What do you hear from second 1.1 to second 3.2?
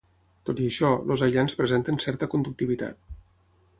els aïllants presenten certa conductivitat.